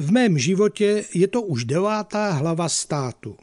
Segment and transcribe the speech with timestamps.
[0.00, 3.36] V mém životě je to už devátá hlava státu.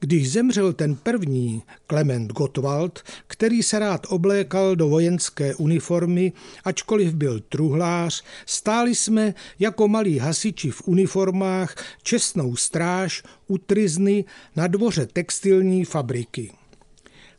[0.00, 6.32] Když zemřel ten první, Klement Gottwald, který se rád oblékal do vojenské uniformy,
[6.64, 14.24] ačkoliv byl truhlář, stáli jsme jako malí hasiči v uniformách čestnou stráž u trizny
[14.56, 16.52] na dvoře textilní fabriky.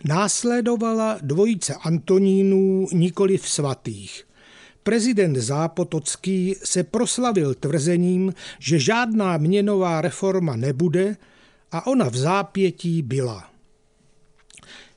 [0.03, 4.25] Následovala dvojice Antonínů nikoli v svatých.
[4.83, 11.17] Prezident Zápotocký se proslavil tvrzením, že žádná měnová reforma nebude,
[11.71, 13.49] a ona v zápětí byla.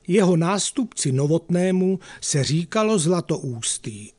[0.07, 4.11] Jeho nástupci Novotnému se říkalo Zlatoústý.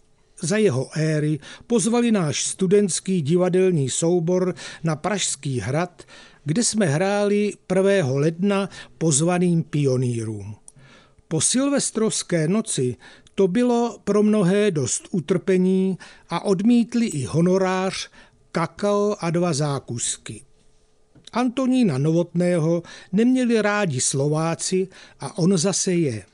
[0.42, 6.02] Za jeho éry pozvali náš studentský divadelní soubor na Pražský hrad,
[6.44, 8.12] kde jsme hráli 1.
[8.12, 10.56] ledna pozvaným pionýrům.
[11.28, 12.96] Po silvestrovské noci
[13.34, 18.10] to bylo pro mnohé dost utrpení a odmítli i honorář,
[18.52, 20.42] kakao a dva zákusky.
[21.33, 24.89] Antonína Novotného neměli rádi Slováci
[25.20, 26.25] a on zase je.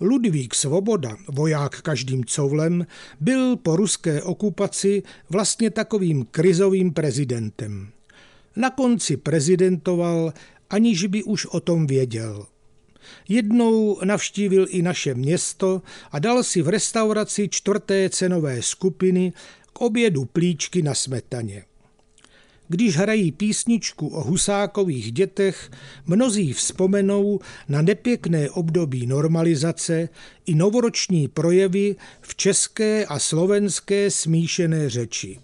[0.00, 2.86] Ludvík Svoboda, voják každým couvlem,
[3.20, 7.88] byl po ruské okupaci vlastně takovým krizovým prezidentem.
[8.56, 10.32] Na konci prezidentoval,
[10.70, 12.46] aniž by už o tom věděl.
[13.28, 19.32] Jednou navštívil i naše město a dal si v restauraci čtvrté cenové skupiny
[19.72, 21.64] k obědu plíčky na smetaně.
[22.68, 25.70] Když hrají písničku o husákových dětech,
[26.06, 30.08] mnozí vzpomenou na nepěkné období normalizace
[30.46, 35.38] i novoroční projevy v české a slovenské smíšené řeči.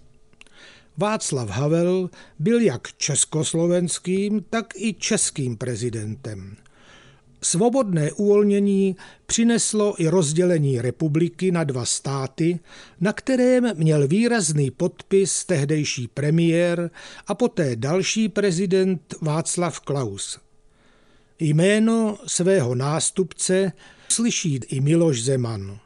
[0.97, 6.55] Václav Havel byl jak československým, tak i českým prezidentem.
[7.43, 12.59] Svobodné uvolnění přineslo i rozdělení republiky na dva státy,
[12.99, 16.89] na kterém měl výrazný podpis tehdejší premiér
[17.27, 20.39] a poté další prezident Václav Klaus.
[21.39, 23.71] Jméno svého nástupce
[24.09, 25.79] slyší i Miloš Zeman.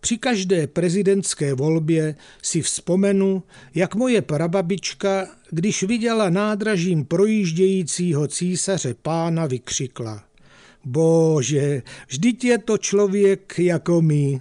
[0.00, 3.42] Při každé prezidentské volbě si vzpomenu,
[3.74, 10.24] jak moje prababička, když viděla nádražím projíždějícího císaře pána, vykřikla–
[10.84, 14.40] Bože, vždyť je to člověk jako my.